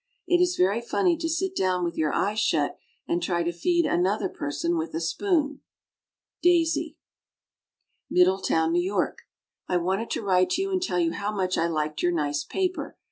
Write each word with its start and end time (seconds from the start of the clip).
It 0.25 0.41
is 0.41 0.55
very 0.55 0.81
funny 0.81 1.15
to 1.17 1.29
sit 1.29 1.55
down 1.55 1.83
with 1.83 1.95
your 1.95 2.11
eyes 2.11 2.39
shut 2.39 2.75
and 3.07 3.21
try 3.21 3.43
to 3.43 3.51
feed 3.53 3.85
another 3.85 4.29
person 4.29 4.75
with 4.75 4.95
a 4.95 4.99
spoon. 4.99 5.59
DAISY. 6.41 6.97
MIDDLETOWN, 8.09 8.71
NEW 8.71 8.81
YORK. 8.81 9.19
I 9.67 9.77
wanted 9.77 10.09
to 10.09 10.23
write 10.23 10.49
to 10.53 10.61
you, 10.63 10.71
and 10.71 10.81
tell 10.81 10.97
you 10.99 11.11
how 11.11 11.31
much 11.31 11.55
I 11.55 11.67
liked 11.67 12.01
your 12.01 12.13
nice 12.13 12.43
paper. 12.43 12.97